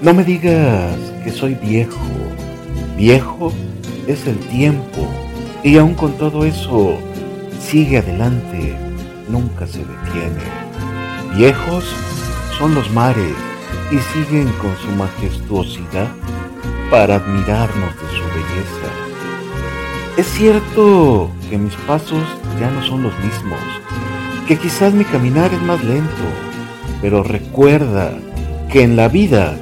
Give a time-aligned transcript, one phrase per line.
[0.00, 1.98] No me digas que soy viejo.
[2.96, 3.52] Viejo
[4.06, 5.08] es el tiempo
[5.62, 6.98] y aún con todo eso
[7.58, 8.76] sigue adelante,
[9.28, 10.42] nunca se detiene.
[11.34, 11.84] Viejos
[12.58, 13.34] son los mares
[13.90, 16.08] y siguen con su majestuosidad
[16.90, 18.90] para admirarnos de su belleza.
[20.16, 22.22] Es cierto que mis pasos
[22.60, 23.58] ya no son los mismos,
[24.46, 26.24] que quizás mi caminar es más lento,
[27.00, 28.12] pero recuerda
[28.70, 29.56] que en la vida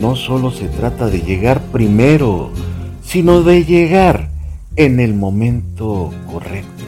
[0.00, 2.50] no solo se trata de llegar primero,
[3.02, 4.30] sino de llegar
[4.76, 6.84] en el momento correcto.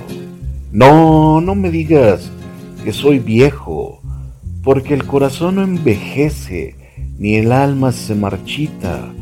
[0.72, 2.30] No, no me digas
[2.84, 4.00] que soy viejo,
[4.62, 6.74] porque el corazón no envejece,
[7.18, 9.12] ni el alma se marchita.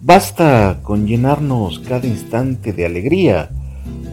[0.00, 3.50] Basta con llenarnos cada instante de alegría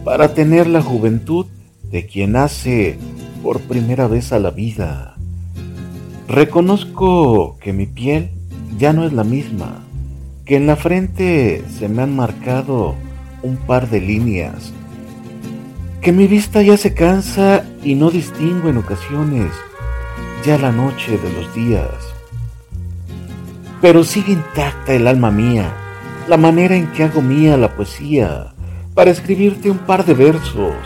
[0.04, 1.46] para tener la juventud
[1.90, 2.96] de quien hace
[3.42, 5.16] por primera vez a la vida.
[6.30, 8.30] Reconozco que mi piel
[8.78, 9.82] ya no es la misma,
[10.44, 12.94] que en la frente se me han marcado
[13.42, 14.72] un par de líneas,
[16.00, 19.50] que mi vista ya se cansa y no distingo en ocasiones
[20.44, 21.90] ya la noche de los días.
[23.80, 25.72] Pero sigue intacta el alma mía,
[26.28, 28.52] la manera en que hago mía la poesía,
[28.94, 30.76] para escribirte un par de versos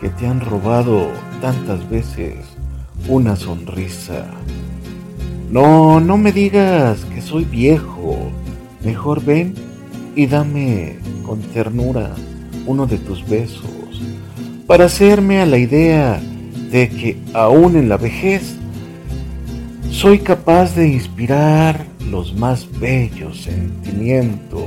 [0.00, 1.08] que te han robado
[1.40, 2.34] tantas veces
[3.06, 4.26] una sonrisa.
[5.52, 8.32] No, no me digas que soy viejo.
[8.82, 9.52] Mejor ven
[10.16, 12.14] y dame con ternura
[12.66, 14.00] uno de tus besos
[14.66, 16.22] para hacerme a la idea
[16.70, 18.54] de que aún en la vejez
[19.90, 24.62] soy capaz de inspirar los más bellos sentimientos.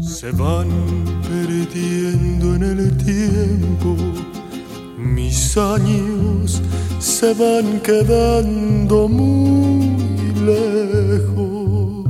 [0.00, 0.68] Se van
[1.22, 3.96] perdiendo en el tiempo
[4.96, 6.62] mis años
[6.98, 9.94] se van quedando muy
[10.44, 12.06] lejos.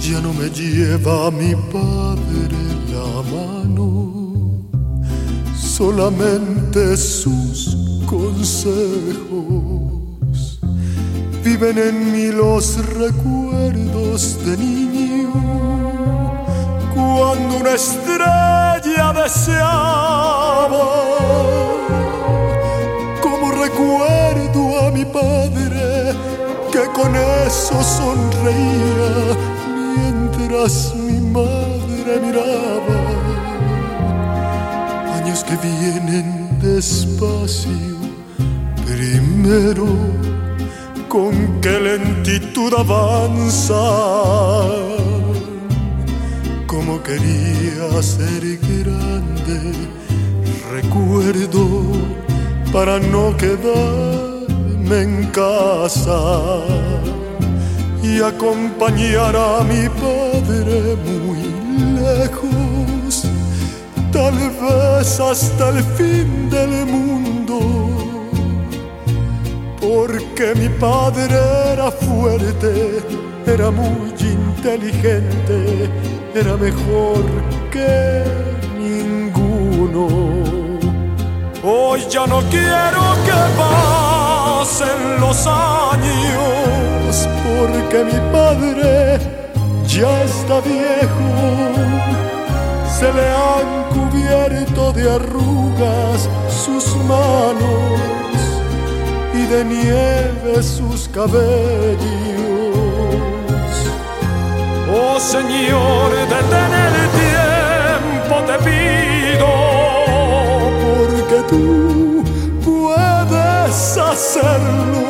[0.00, 2.58] Ya no me lleva mi padre
[2.92, 4.66] la mano,
[5.56, 7.76] solamente sus
[8.06, 9.10] consejos.
[11.44, 15.32] Viven en mí los recuerdos de niño,
[16.94, 18.61] cuando una estrella
[19.22, 21.02] deseaba
[23.64, 26.14] recuerdo a mi padre
[26.72, 29.36] que con eso sonreía
[29.94, 33.00] mientras mi madre miraba.
[35.16, 37.98] Años que vienen despacio,
[38.84, 39.86] primero
[41.08, 43.82] con qué lentitud avanza.
[46.84, 49.72] Como quería ser grande,
[50.72, 51.92] recuerdo
[52.72, 56.58] para no quedarme en casa
[58.02, 61.42] y acompañar a mi padre muy
[62.00, 63.26] lejos,
[64.12, 67.60] tal vez hasta el fin del mundo,
[69.82, 71.36] porque mi padre
[71.72, 73.02] era fuerte,
[73.44, 75.90] era muy inteligente,
[76.32, 77.24] era mejor
[77.72, 78.22] que
[78.78, 80.06] ninguno.
[81.64, 89.18] Hoy ya no quiero que pasen los años, porque mi padre
[89.88, 91.28] ya está viejo.
[92.98, 96.28] Se le han cubierto de arrugas
[96.64, 97.81] sus manos
[99.52, 101.36] de nieve sus cabellos.
[104.90, 109.50] Oh Señor, detén el tiempo, te pido
[111.30, 112.24] que tú
[112.64, 113.76] puedes
[114.10, 115.04] hacerlo,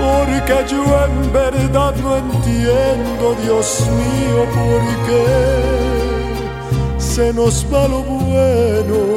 [0.00, 3.68] porque yo en verdad no entiendo, Dios
[4.00, 5.26] mío, por qué
[6.98, 9.13] se nos va lo bueno.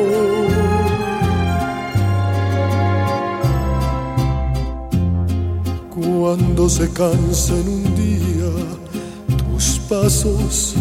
[6.27, 8.51] Cuando se cansen un día
[9.37, 10.75] tus pasos,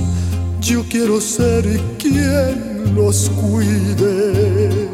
[0.61, 4.89] yo quiero ser quien los cuide.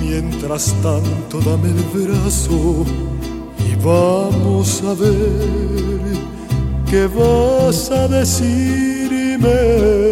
[0.00, 2.86] Mientras tanto, dame el brazo
[3.68, 6.20] y vamos a ver
[6.88, 10.05] qué vas a decirme.